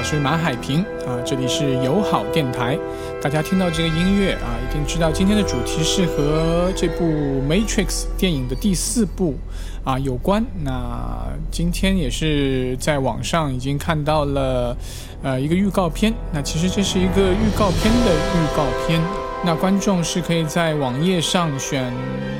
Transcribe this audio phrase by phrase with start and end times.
[0.00, 2.78] 我是马海平啊，这里是友好电台。
[3.20, 7.04] 大家听到这个音乐啊，一定知道今天的主题是和这部
[7.46, 9.34] 《Matrix》电影的第四部
[9.84, 10.42] 啊有关。
[10.64, 14.74] 那今天也是在网上已经看到了
[15.22, 16.14] 呃一个预告片。
[16.32, 19.02] 那其实这是一个预告片的预告片。
[19.44, 21.92] 那观众是可以在网页上选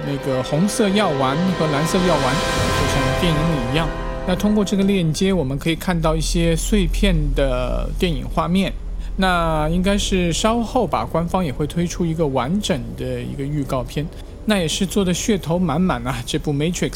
[0.06, 3.86] 那个红色药丸和蓝色药丸，就像电影里一样。
[4.26, 8.72] 那通过这个链接，我们可以看到一些碎片的电影画面。
[9.16, 14.06] 那应该是稍后吧，官方也会推出一个完整的一个预告片。
[14.46, 16.22] 那也是做的噱头满满啊！
[16.24, 16.90] 这部《Matrix》，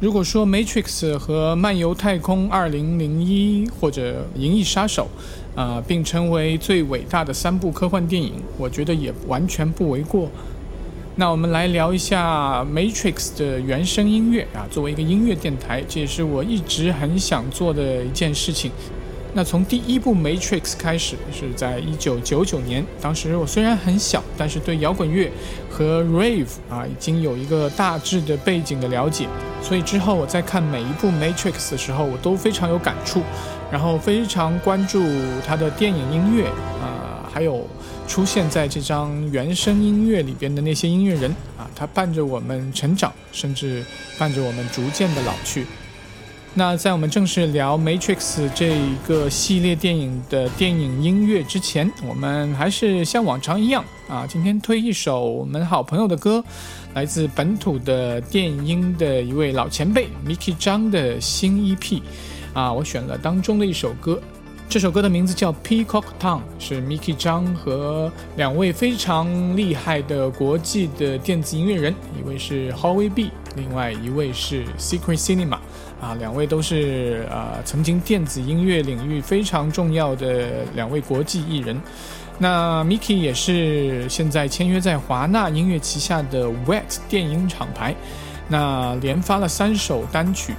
[0.00, 5.08] 如果说《Matrix》和《漫游太空2001》或者《银翼杀手》
[5.60, 10.28] 啊并称为最伟大的三部科幻电影，我觉得也完全不为过。
[11.20, 18.70] 那我们来聊一下《Matrix》的原声音乐啊，作为一个音乐电台，这也是我一直很想做的一件事情。
[19.34, 22.86] 那从第一部《Matrix》开始，是在一九九九年。
[23.00, 25.28] 当时我虽然很小，但是对摇滚乐
[25.68, 29.26] 和 Rave 啊已经有一个大致的背景的了解。
[29.60, 33.22] 所以之后我在看每一部《Matrix》的时候，我都非常有感触，
[33.72, 35.02] 然后非常关注
[35.44, 36.46] 它的电影音乐
[36.80, 37.66] 啊，还有。
[38.08, 43.84] 出现在这张原声音乐里边的那些音乐人啊，他伴着我们成长，甚至
[44.18, 45.66] 伴着我们逐渐的老去。
[46.54, 48.16] 那在我们正式聊《Matrix》
[48.54, 56.42] 这一个系列电影的电影音乐之前，我们还是像往常一样啊，今天推一首我们好朋友的歌，
[56.94, 62.00] 来自本土的电音的一位老前辈 Mickey 张的新 EP
[62.54, 64.20] 啊，我选了当中的一首歌。
[64.68, 75.56] 这首歌的名字叫《Peacock Town》，是 Mickey 张和两位非常厉害的国际的电子音乐人，一位是 Howie B，另外一位是 Secret Cinema，
[76.02, 81.80] 啊，两位都是啊曾经电子音乐领域非常重要的两位国际艺人。
[82.36, 87.96] 那 Mickey 也是现在签约在华纳音乐旗下的 Wet 电音厂牌，
[88.48, 90.52] 那连发了三首单曲。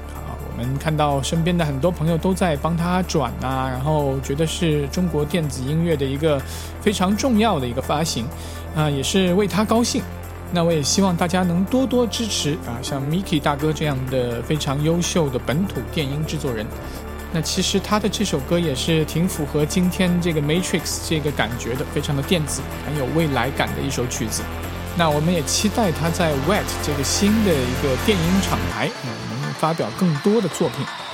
[0.61, 6.39] 我们看到身边的很多朋友都在帮他转啊，然后觉得是中国电子音乐的一个
[6.81, 8.25] 非常重要的一个发行，
[8.75, 10.03] 啊，也是为他高兴。
[10.51, 16.65] 那我也希望大家能多多支持啊， 像 Miki 大哥这样的非常优秀的本土电音制作人。
[17.31, 24.41] 那其实他的这首歌也是挺符合今天这个 Matrix 这个感觉的，非常的电子，很有未来感的一首曲子。
[24.97, 28.89] 那我们也期待他在 Wet 这个新的一个电音厂牌。
[29.59, 31.08] 发表更多的作品。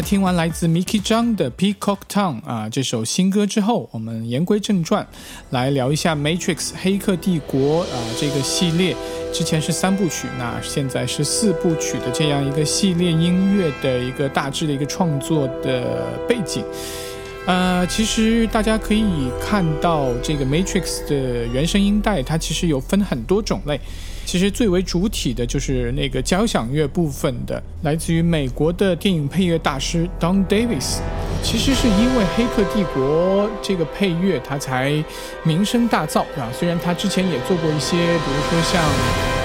[0.00, 5.06] 听完来自 Mickey 张的 Peacock Town 啊这首新歌之后，我们言归正传，
[5.50, 8.96] 来聊一下 Matrix 黑客帝国啊这个系列。
[9.32, 16.64] 之前是三部曲，那现在是四部曲的这样一个系列音乐的一个大致的一个创作的背景。
[17.46, 19.04] 呃，其实大家可以
[19.40, 23.80] 看到这个 Matrix 的原声音带，它其实有分很多种类。
[24.30, 30.98] 其实最为主体的就是那个交响乐部分的，来自于美国的电影配乐大师 Don Davis。
[31.42, 35.02] 其实是因为《黑客帝国》这个配乐，他才
[35.42, 36.48] 名声大噪啊。
[36.56, 38.80] 虽然他之前也做过一些，比如说像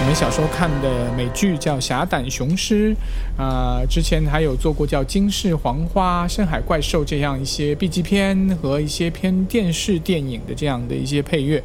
[0.01, 2.95] 我们小时候看的美剧叫《侠胆雄狮》，
[3.41, 11.63] 啊，之前还有做过叫《惊世黄花》《深海怪兽》这样一些 B 级片和一些偏电视电影的这样的一些配乐。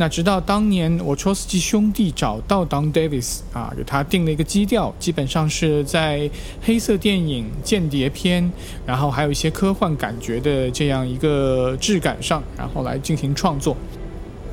[0.00, 6.30] 那直到当年，我卓斯基兄弟找到 Don Davis 啊，给他定了一个基调，基本上是在
[6.62, 8.50] 黑色电影、间谍片，
[8.86, 13.76] 然后还有一些科幻感觉的这样一个质感上，然后来进行创作。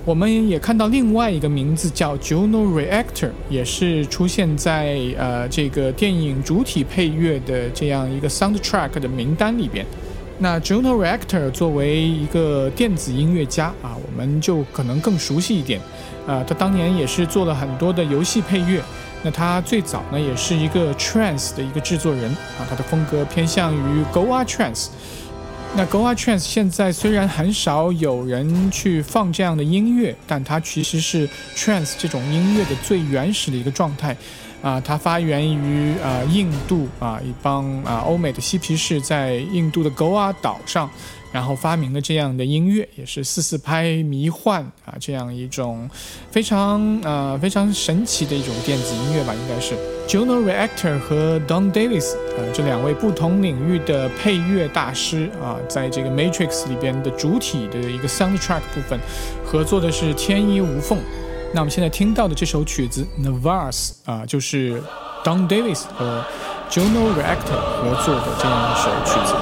[0.04, 9.86] 我们也看到另外一个名字叫 Juno Reactor，也是出现在呃这个电影主体配乐的这样一个 soundtrack 的名单里边。
[10.40, 15.82] 那 Juno Reactor 作为一个电子音乐家啊，我们就可能更熟悉一点。
[16.28, 18.82] 啊，他当年也是做了很多的游戏配乐。
[19.24, 22.30] 那他最早呢，也是一个 Trance 的一个制作人
[22.60, 24.90] 啊，他的风格偏向于 Goa Trance。
[25.76, 34.16] 那 Goa Trance 现在虽然很少有人去放这样的音乐，但它其实是 Trance 这种音乐的最原始的一个状态。
[34.62, 40.90] 啊，它发源于啊印度啊一帮啊欧美的嬉皮士在印度的 Goa 岛上，
[41.32, 45.90] 然后发明了这样的音乐，也是四四拍迷幻啊这样一种
[46.32, 49.76] 非常呃非常神奇的一种电子音乐吧，应该是
[50.08, 59.00] Juno Reactor 和 Don Davis 啊这两位不同领域的配乐大师啊，在这个 Matrix 里边的主体的一个 soundtrack 部分
[59.46, 60.98] 合作的是天衣无缝。
[61.54, 64.82] 那我们现在听到的这首曲子《Navas》啊，就是
[65.24, 66.24] Don Davis 和
[66.70, 69.34] Juno Reactor 合作的这样一首曲子。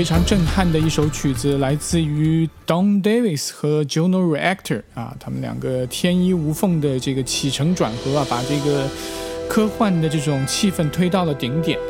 [0.00, 8.88] 非常震撼的一首曲子，来自于 Don Davis 和 Juno Reactor 啊，他们两个天衣无缝的这个起承转合啊，把这个
[9.46, 11.78] 科幻的这种气氛推到了顶点。《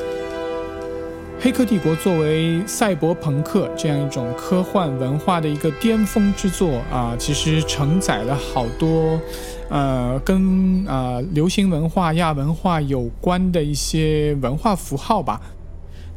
[1.41, 9.21] 黑客帝国》作为赛博朋克这样一种科幻文化的一个巅峰之作啊，其实承载了好多，
[9.69, 15.41] 呃，跟啊流行文化、亚文化有关的一些文化符号吧。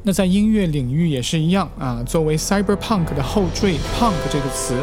[0.05, 4.75] 那在音乐领域也是一样啊，作为 cyberpunk 的后缀，punk 这个词，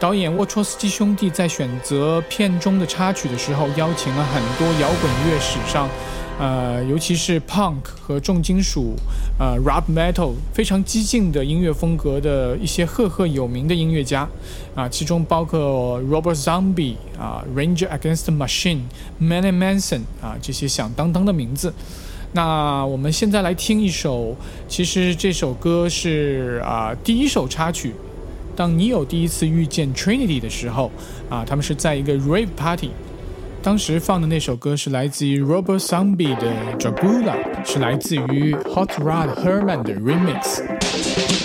[0.00, 5.86] 导演沃戳斯基兄弟在选择片中的插曲的时候，邀请了很多摇滚乐史上。
[6.40, 8.96] 呃，尤其是 punk 和重金属，
[9.38, 14.26] 呃，rap metal 非常激进的音乐风格的一些赫赫有名的音乐家，
[14.74, 21.72] 啊，其中包括 Robert Zombie 啊，Ranger Against the Machine，Mani Manson 啊，这些响当当的名字。
[22.32, 24.34] 那我们现在来听一首，
[24.66, 27.92] 其实这首歌是啊第一首插曲。
[28.56, 30.90] 当你有第一次遇见 Trinity 的时候，
[31.28, 32.90] 啊，他们是在一个 rave party。
[33.62, 41.41] 当时放的那首歌是来自于 Robert Zombie 的 Dragula，是来自于 Hot Rod Herman 的 Remix。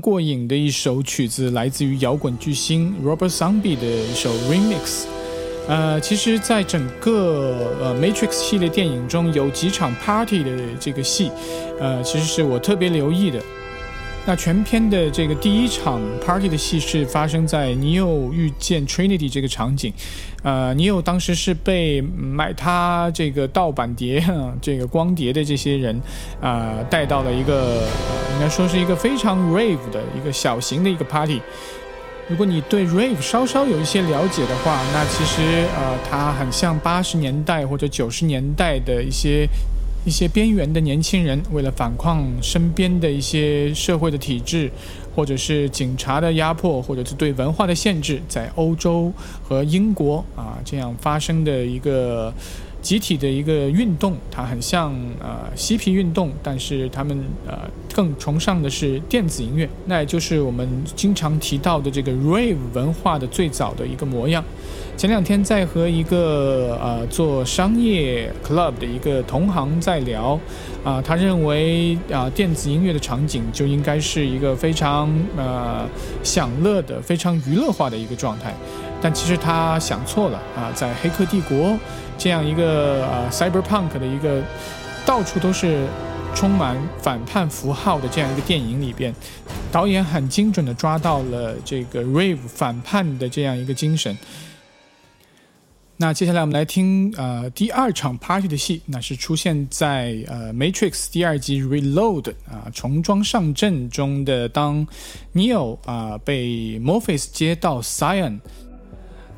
[0.00, 5.04] 过瘾的一首曲子，来自于摇滚巨星 Robert Zombie 的一首 Remix。
[5.66, 11.30] 呃，其实，在整个呃 Matrix 系列电影中有几场 Party 的这个戏，
[11.80, 13.40] 呃，其实是我特别留意的。
[14.26, 19.92] 那全片的这个第一场 party 的戏是发生在尼欧遇见 Trinity 这个场景，
[20.42, 24.24] 呃，尼欧当时是被买他这个盗版碟、
[24.62, 26.00] 这个光碟的这些人，
[26.40, 27.86] 啊，带到了一个
[28.34, 31.42] 应该说是一个非常 rave 的一个小型的一个 party。
[32.26, 39.46] 如果你对 rave 稍稍有一些了解的话，那其实呃，它很像八十年代或者九十年代的一些。
[40.04, 44.70] 一些边缘的年轻人为了反抗身边的一些社会的体制，
[45.14, 49.10] 或者是警察的压迫，或者是对文化的限制，在欧洲
[49.42, 52.32] 和英国啊这样发生的一个
[52.82, 57.60] 集体的一个运动，它很像呃嬉皮运动，但是他们呃
[57.94, 64.44] 更崇尚的是电子音乐，那也就是我们经常提到的这个 rave 文化的最早的一个模样。
[64.96, 70.38] 前两天在和一个呃做商业 club 的一个同行在聊，
[70.84, 75.86] 啊，他认为啊电子音乐的场景就应该是一个非常呃
[76.22, 78.54] 享乐的、非常娱乐化的一个状态，
[79.02, 81.70] 但其实他想错了啊，在《黑客帝国》
[82.16, 84.40] 这样一个呃 cyberpunk 的一个
[85.04, 85.84] 到处都是
[86.34, 89.12] 充满反叛符号的这样一个电影里边，
[89.72, 94.16] 导演很精准的抓到了这个 rave 反叛的这样一个精神。
[95.96, 104.84] 那接下来我们来听呃第二场 party 的戏，那是出现在呃 Matrix 第二集 Reload 啊重装上阵中的当
[105.32, 108.40] Neo 啊被 Morpheus 接到 Sion，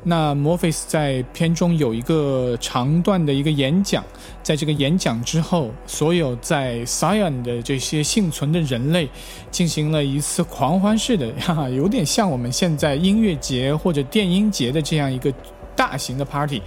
[0.03, 4.03] 那 Morpheus 在片中有一个长段的一个演讲，
[4.41, 9.07] 在这个演讲之后，所有在 Sion 的这些幸存的人类
[9.51, 15.31] 进行了一次狂欢式的，哈哈，有点像我们现在音乐节或者电音节的这样一个。
[15.77, 16.61] 大型的 party，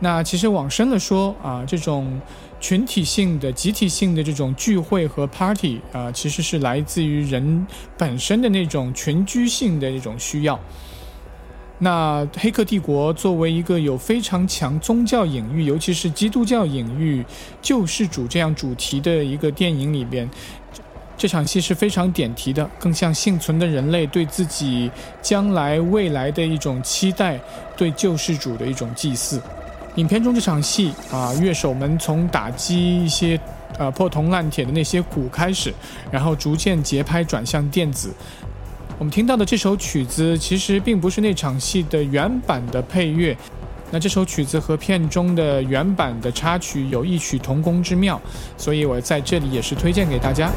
[0.00, 2.20] 那其实往深了说啊，这种
[2.60, 10.58] 群体性的、集体性的这种聚会和 party 啊，其实是来自于人本身的那种群居性的这种需要。
[11.78, 17.24] 那《黑客帝国》作为一个有非常强宗教隐喻，尤其是基督教隐喻、
[17.60, 20.28] 救世主这样主题的一个电影里边。
[21.22, 24.90] 这场戏是非常点题的，更像幸存的人类对自己
[25.22, 27.38] 将来未来的一种期待，
[27.76, 29.40] 对救世主的一种祭祀。
[29.94, 33.38] 影片中这场戏啊，乐手们从打击一些
[33.78, 35.72] 呃破铜烂铁的那些鼓开始，
[36.10, 38.12] 然后逐渐节拍转向电子。
[38.98, 43.36] 我们听到的这首曲子其实并不是那场戏的原版的配乐。
[43.92, 48.20] 那这首曲子和片中的原版的插曲有异曲同工之妙，
[48.56, 50.50] 所以我在这里也是推荐给大家。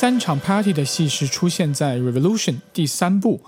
[0.00, 3.38] 三场 party 的戏是出现在《Revolution》第三部。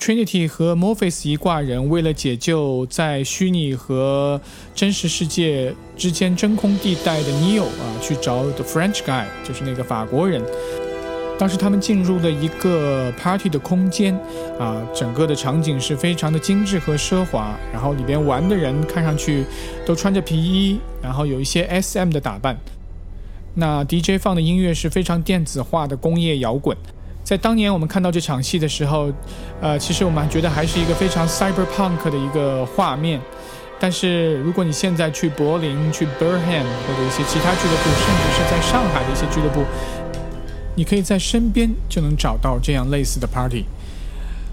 [0.00, 4.40] Trinity 和 Morpheus 一挂人为了解救在虚拟和
[4.74, 10.42] 真实世界之间真空地带的 Neo 啊，去找 The French Guy，就是那个法国人。
[11.38, 14.12] 当时他们进入了一个 party 的空间
[14.58, 19.44] 啊，整个的场景是非常的精致和奢华，然后里边玩的人看上去
[19.86, 22.58] 都穿着皮衣，然后有一些 SM 的打扮。
[23.54, 26.76] 那 DJ 放的音乐是非常电子化的工业摇滚。
[27.22, 29.12] 在当年我们看到这场戏的时候，
[29.60, 33.20] 呃，其实我们觉得还是一个非常 cyberpunk 的一个画面。
[33.78, 39.64] 但是如果你现在去柏林、去 Berham 或者一些其他俱乐部，甚至是在上海的一些俱乐部，
[40.74, 43.64] 你可以在身边就能找到这样类似的 party。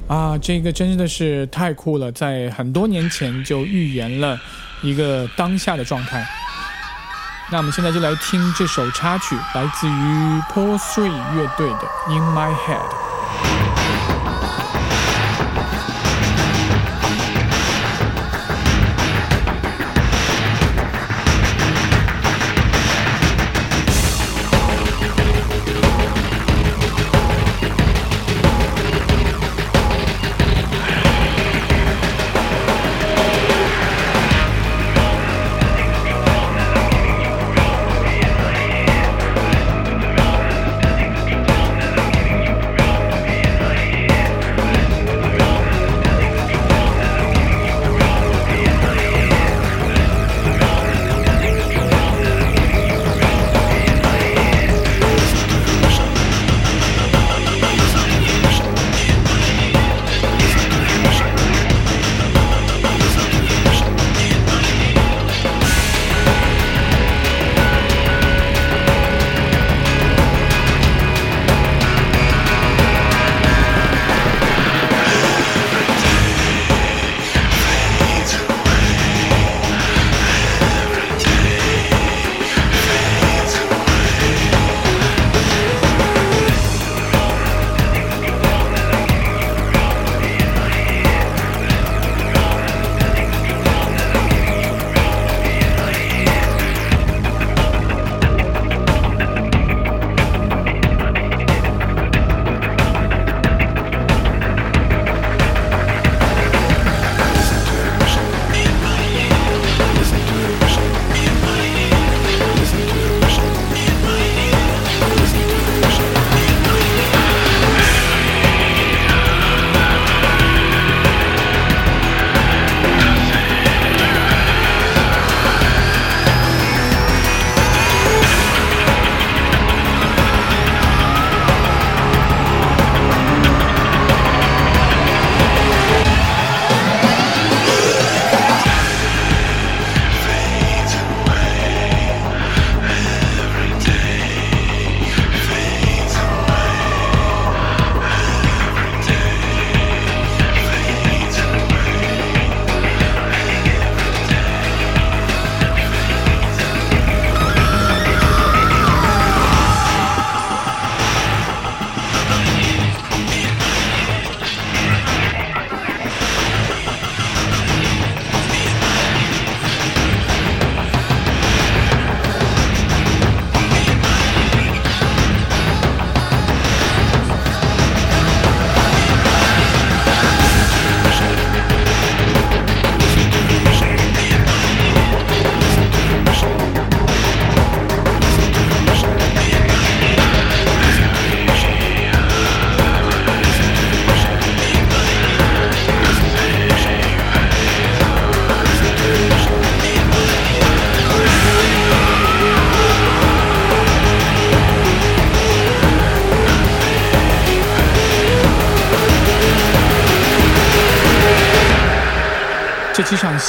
[0.07, 4.39] 啊，这个真的是太酷了，在很多年前就预言了
[4.81, 6.25] 一个当下的状态。
[7.51, 12.89] 那我们现在就来听这首插曲，来自于 Paul Three 乐队的《In My Head》。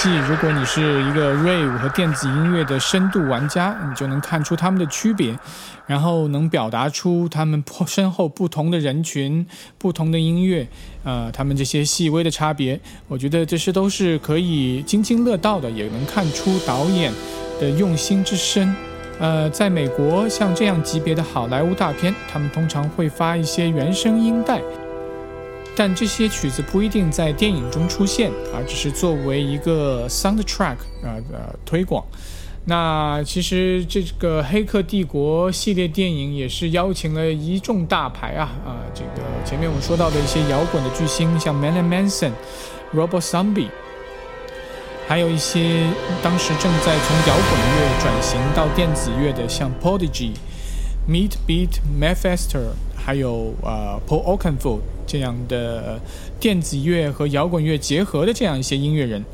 [0.09, 5.37] 如果你是一个 rave 和电子音乐的深度玩家，你就能看出他们的区别，
[5.87, 10.67] 然后能表达出他们身后不同的人群、不同的音乐，
[11.05, 12.81] 呃，他们这些细微的差别。
[13.09, 17.13] 我觉得这些都是可以津津乐道的，也能看出导演
[17.61, 18.75] 的用心之深。
[19.19, 24.63] 呃，在美国，像这样级别的好莱坞大片，他们通常会发一些原声音带。
[25.81, 32.05] 但这些曲子不一定在电影中出现，而只是作为一个 soundtrack 啊呃推广。
[32.67, 42.33] 那其实这个《黑客帝国》系列电影也是邀请了一众大牌啊啊，这个前面我们说到的一些摇滚的巨星，像 Marilyn Manson、
[42.95, 43.71] Rob Zombie，
[45.09, 45.87] 还有一些
[46.23, 50.33] 当时正在从摇滚乐转型到电子乐的，像 Prodigy、
[51.09, 52.75] Meat Beat Mephisto，
[53.11, 56.01] 还有呃 Paul Oakenfold 这样的
[56.39, 59.25] 电子乐和摇滚乐结合的这样一些音乐人。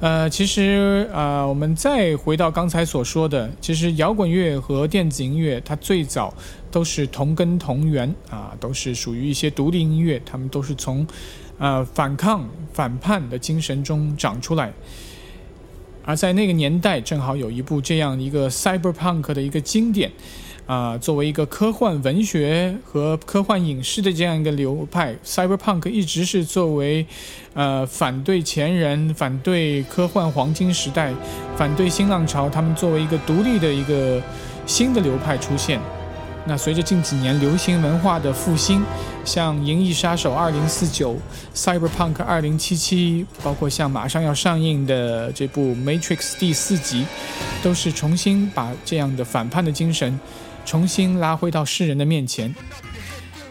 [0.00, 6.34] 呃，其实呃，我们再回到刚才所说的，其实摇滚乐和电子音乐，它最早
[6.72, 11.06] 都是同根同源啊，都是属于一些独立音乐，他们都是从
[11.58, 14.72] 呃反抗、反叛的精神中长出来。
[16.04, 20.10] 而在那个年代，正好有一部这样一个 cyberpunk 的一个经典。
[20.66, 27.04] 啊，作为一个科幻文学和科幻影视的这样一个流派，cyberpunk 一直是作为，
[27.52, 31.12] 呃，反对前人、反对科幻黄金时代、
[31.56, 34.22] 反对新浪潮，他们作为一个独立的一个
[34.64, 35.80] 新的流派出现。
[36.44, 38.82] 那随着近几年流行文化的复兴，
[39.24, 40.88] 像《银翼杀手2049》、
[41.54, 47.06] Cyberpunk 2077，包括像马上要上映的这部《Matrix》第四集，
[47.62, 50.18] 都是重新把这样的反叛的精神。
[50.64, 52.54] 重新拉回到世人的面前。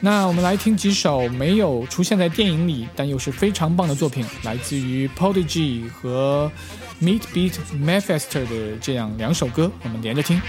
[0.03, 6.51] 那我们来听几首没有出现在电影里，但又是非常棒的作品，来自于 Podigy 和
[6.99, 10.41] Meet Beat manchester 的这样两首歌，我们连着听。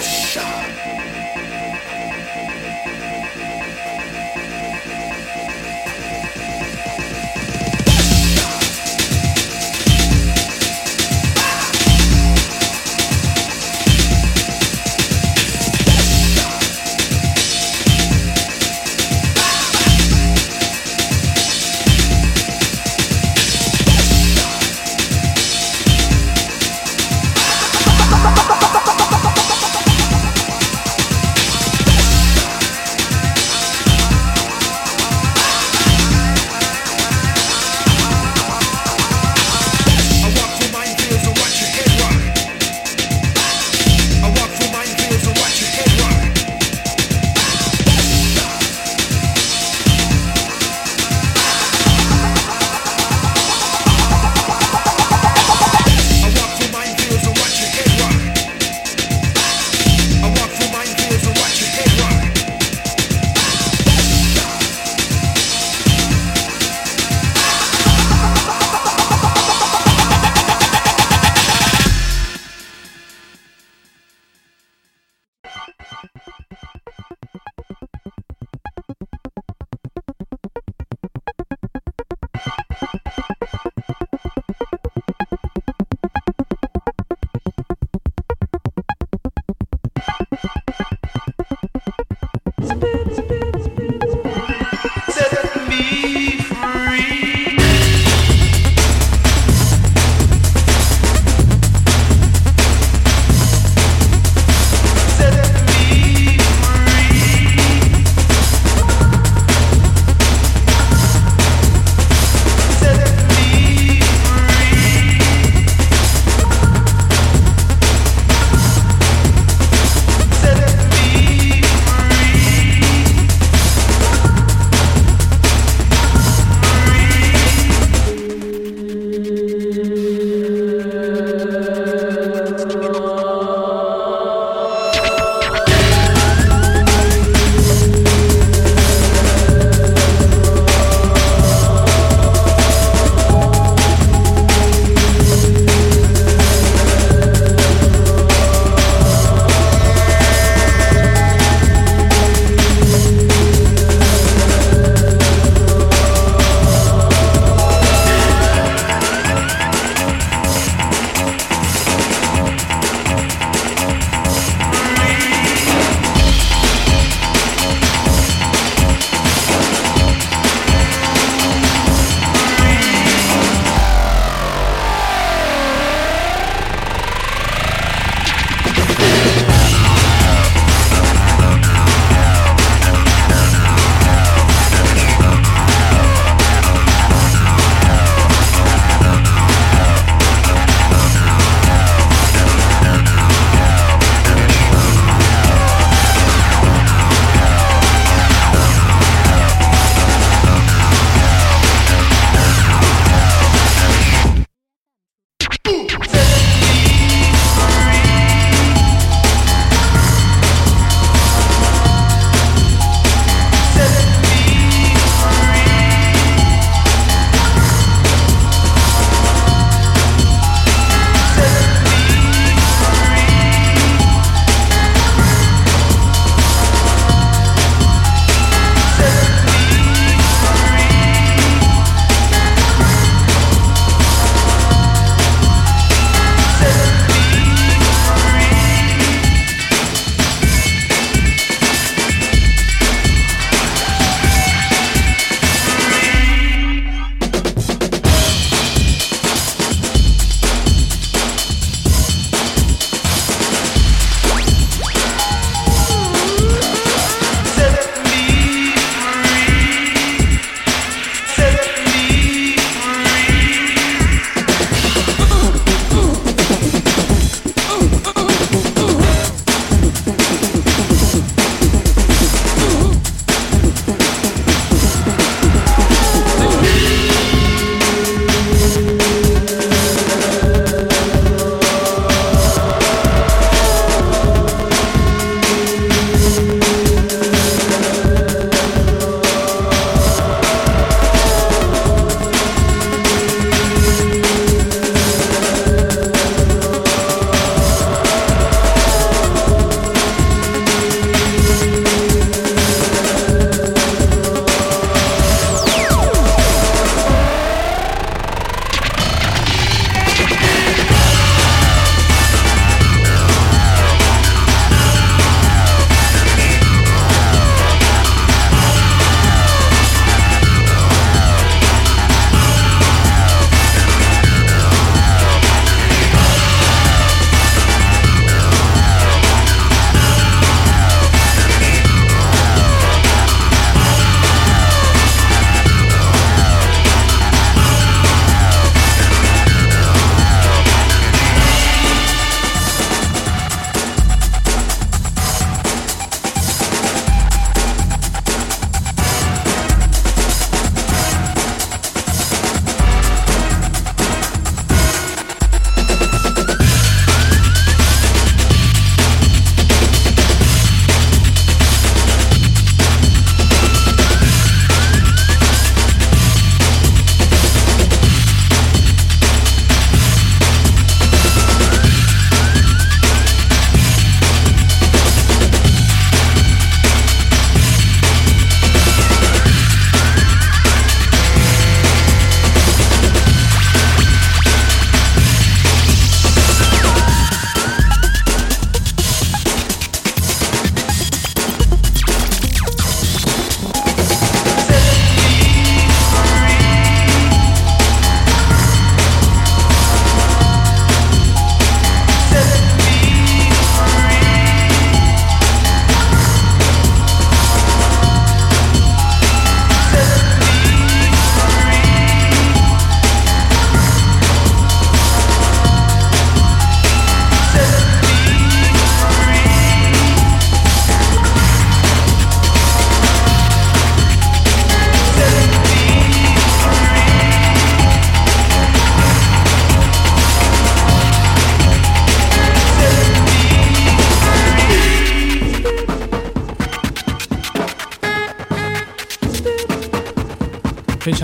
[0.00, 0.68] Shut up!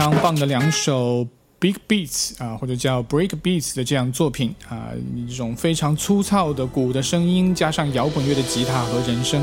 [0.05, 1.27] 常棒的两首
[1.59, 9.43] Big Beats 啊，或者叫 Break Beats 的这样作品啊，一种非常粗糙的鼓的声音，加上摇滚乐的吉他和人声。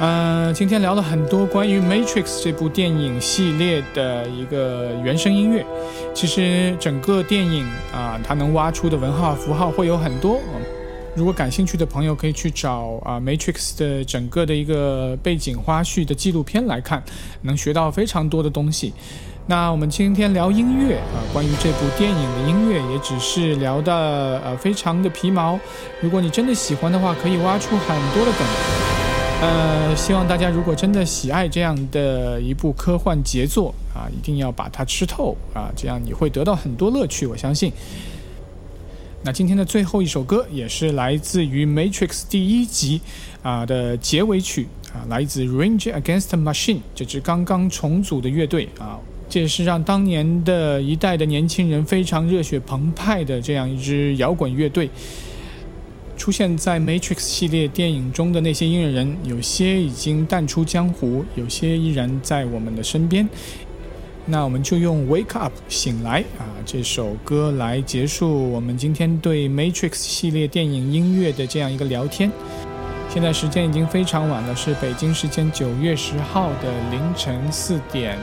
[0.00, 5.64] 嗯，今天聊了很多关于《Matrix》这部电影系列的一个原声音乐。
[6.12, 10.38] 其实整个电影啊，它能挖出的文化符号会有很多。
[11.16, 17.02] 如果感兴趣的朋友可以去找啊《Matrix》的整个的一个背景花絮的纪录片来看，
[17.40, 18.92] 能学到非常多的东西。
[19.50, 25.58] 那我们今天聊音乐啊，关于这部电影的音乐，也只是聊的呃非常的皮毛。
[26.02, 28.46] 如果你真的喜欢的话，可以挖出很多的梗。
[29.40, 37.72] 呃，希望大家如果真的喜爱这样的一部科幻杰作啊，一定要把它吃透啊，这样你会得到很多乐趣，我相信。
[39.22, 43.00] 那今天的最后一首歌也是来自于《Matrix》第一集
[43.42, 54.88] 啊的结尾曲啊，来自 Range Against Machine 这支刚刚重组的乐队啊，这也是让当年的一代的年轻人非常热血澎湃的这样一支摇滚乐队。
[56.16, 63.28] 出现在《Matrix》系列电影中的那些音乐人，有些已经淡出江湖，有些依然在我们的身边。
[64.26, 72.30] 那我们就用《Wake Up》醒来啊这首歌来结束我们今天对《Matrix》系列电影音乐的这样一个聊天。
[73.08, 78.18] 现在时间已经非常晚了，是北京时间九月十号的凌晨四点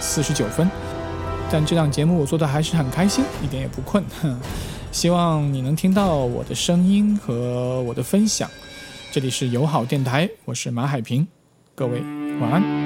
[0.00, 0.68] 四十九分。
[1.50, 4.02] 但这档节目我做的还是很开心，一点也不困。
[4.90, 8.50] 希望你能听到我的声音和我的分享。
[9.12, 11.26] 这里是友好电台，我是马海平，
[11.74, 12.00] 各位
[12.40, 12.85] 晚安。